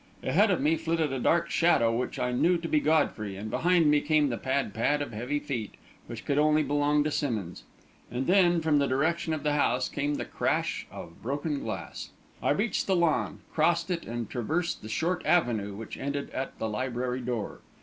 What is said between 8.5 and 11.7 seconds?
from the direction of the house, came the crash of broken